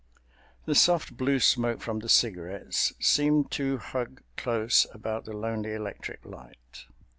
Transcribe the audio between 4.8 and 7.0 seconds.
about the lonely electric light.